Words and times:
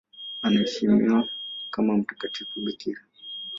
Anaheshimiwa 0.41 1.19
kama 1.73 1.97
mtakatifu 1.97 2.59
bikira. 2.65 2.99